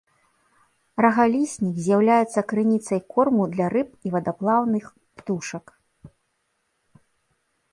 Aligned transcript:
Рагаліснік 1.05 1.75
з'яўляецца 1.87 2.43
крыніцай 2.53 2.99
корму 3.15 3.43
для 3.57 3.67
рыб 3.75 3.89
і 4.09 4.15
вадаплаўных 4.17 4.89
птушак. 5.21 5.75